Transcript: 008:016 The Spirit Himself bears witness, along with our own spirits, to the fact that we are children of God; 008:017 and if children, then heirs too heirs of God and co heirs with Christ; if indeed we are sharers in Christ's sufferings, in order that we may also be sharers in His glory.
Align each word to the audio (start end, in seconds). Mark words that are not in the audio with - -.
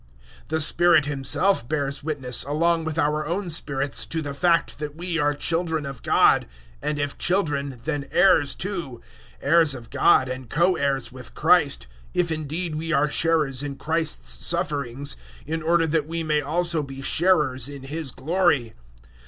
008:016 0.45 0.47
The 0.47 0.61
Spirit 0.61 1.05
Himself 1.05 1.69
bears 1.69 2.03
witness, 2.03 2.43
along 2.45 2.85
with 2.85 2.97
our 2.97 3.27
own 3.27 3.49
spirits, 3.49 4.03
to 4.07 4.23
the 4.23 4.33
fact 4.33 4.79
that 4.79 4.95
we 4.95 5.19
are 5.19 5.35
children 5.35 5.85
of 5.85 6.01
God; 6.01 6.47
008:017 6.81 6.89
and 6.89 6.99
if 6.99 7.17
children, 7.19 7.79
then 7.85 8.07
heirs 8.09 8.55
too 8.55 8.99
heirs 9.43 9.75
of 9.75 9.91
God 9.91 10.27
and 10.27 10.49
co 10.49 10.75
heirs 10.75 11.11
with 11.11 11.35
Christ; 11.35 11.85
if 12.15 12.31
indeed 12.31 12.73
we 12.73 12.91
are 12.91 13.11
sharers 13.11 13.61
in 13.61 13.75
Christ's 13.75 14.43
sufferings, 14.43 15.17
in 15.45 15.61
order 15.61 15.85
that 15.85 16.07
we 16.07 16.23
may 16.23 16.41
also 16.41 16.81
be 16.81 17.03
sharers 17.03 17.69
in 17.69 17.83
His 17.83 18.09
glory. 18.09 18.73